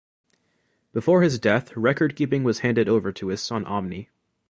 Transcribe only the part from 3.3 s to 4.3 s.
son Omni.